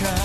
Inilah 0.00 0.16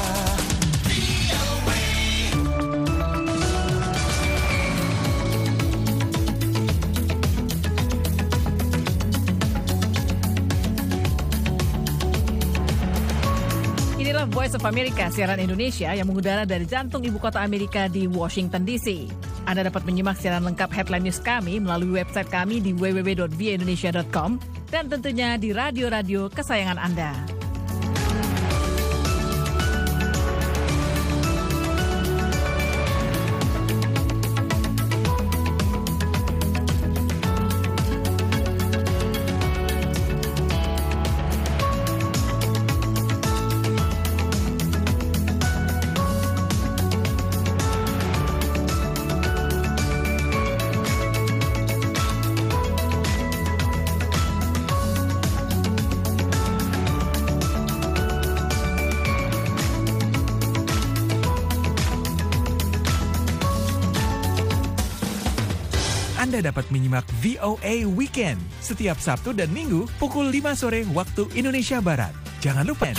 Voice 14.32 14.56
of 14.56 14.64
America, 14.64 15.12
siaran 15.12 15.44
Indonesia 15.44 15.92
yang 15.92 16.08
mengudara 16.08 16.48
dari 16.48 16.64
jantung 16.64 17.04
ibu 17.04 17.20
kota 17.20 17.44
Amerika 17.44 17.92
di 17.92 18.08
Washington 18.08 18.64
DC. 18.64 19.12
Anda 19.44 19.68
dapat 19.68 19.84
menyimak 19.84 20.16
siaran 20.16 20.48
lengkap 20.48 20.72
headline 20.72 21.04
news 21.04 21.20
kami 21.20 21.60
melalui 21.60 22.00
website 22.00 22.32
kami 22.32 22.64
di 22.64 22.72
www.vindonesia.com 22.72 24.40
dan 24.72 24.88
tentunya 24.88 25.36
di 25.36 25.52
radio-radio 25.52 26.32
kesayangan 26.32 26.80
Anda. 26.80 27.35
Anda 66.26 66.42
dapat 66.42 66.66
menyimak 66.74 67.06
VOA 67.22 67.86
Weekend 67.86 68.42
setiap 68.58 68.98
Sabtu 68.98 69.30
dan 69.38 69.54
Minggu 69.54 69.86
pukul 70.02 70.34
5 70.34 70.58
sore 70.58 70.82
waktu 70.90 71.30
Indonesia 71.38 71.78
Barat. 71.78 72.18
Jangan 72.42 72.66
lupa. 72.66 72.90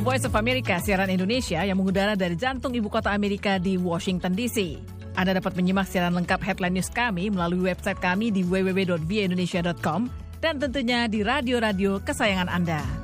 Voice 0.00 0.24
of 0.24 0.34
America, 0.34 0.80
siaran 0.80 1.12
Indonesia 1.12 1.60
yang 1.60 1.76
mengudara 1.76 2.16
dari 2.16 2.34
jantung 2.34 2.72
ibu 2.72 2.88
kota 2.88 3.12
Amerika 3.12 3.60
di 3.60 3.76
Washington 3.76 4.32
DC. 4.32 4.80
Anda 5.14 5.38
dapat 5.38 5.54
menyimak 5.54 5.86
siaran 5.86 6.16
lengkap 6.16 6.40
headline 6.42 6.80
news 6.80 6.90
kami 6.90 7.30
melalui 7.30 7.70
website 7.70 8.00
kami 8.00 8.32
di 8.32 8.42
www.vindonesia.com 8.42 10.10
dan 10.42 10.58
tentunya 10.58 11.06
di 11.06 11.22
radio-radio 11.22 12.02
kesayangan 12.02 12.48
Anda. 12.48 13.03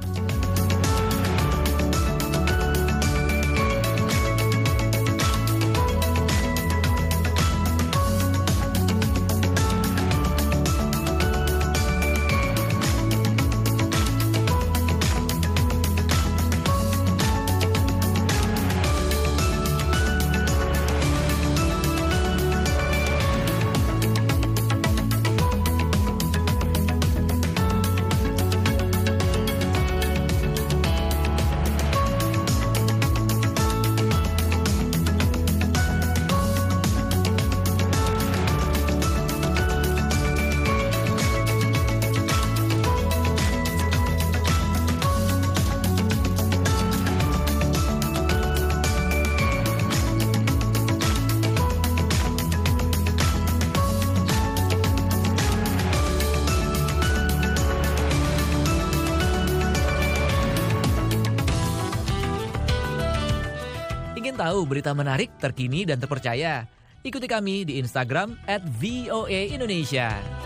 Tahu 64.40 64.64
berita 64.64 64.96
menarik, 64.96 65.36
terkini, 65.36 65.84
dan 65.84 66.00
terpercaya? 66.00 66.64
Ikuti 67.04 67.28
kami 67.28 67.68
di 67.68 67.76
Instagram 67.76 68.40
at 68.48 68.64
VOA 68.80 69.52
Indonesia. 69.52 70.39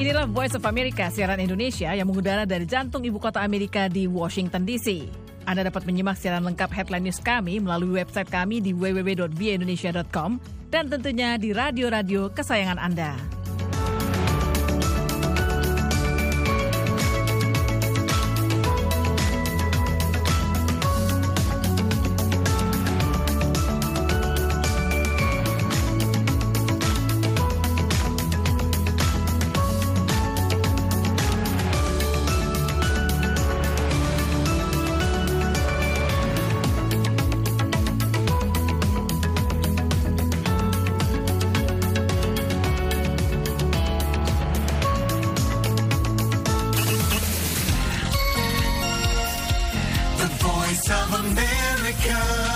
Inilah 0.00 0.24
Voice 0.32 0.56
of 0.56 0.64
America, 0.64 1.12
siaran 1.12 1.36
Indonesia 1.44 1.92
yang 1.92 2.08
mengudara 2.08 2.48
dari 2.48 2.64
jantung 2.64 3.04
ibu 3.04 3.20
kota 3.20 3.44
Amerika 3.44 3.84
di 3.84 4.08
Washington 4.08 4.64
DC. 4.64 5.04
Anda 5.44 5.68
dapat 5.68 5.84
menyimak 5.84 6.16
siaran 6.16 6.40
lengkap 6.40 6.72
headline 6.72 7.04
news 7.04 7.20
kami 7.20 7.60
melalui 7.60 8.00
website 8.00 8.32
kami 8.32 8.64
di 8.64 8.72
www.vindonesia.com 8.72 10.40
dan 10.72 10.88
tentunya 10.88 11.36
di 11.36 11.52
radio-radio 11.52 12.32
kesayangan 12.32 12.80
Anda. 12.80 13.39
voice 50.70 50.90
of 50.90 51.14
America. 51.14 52.49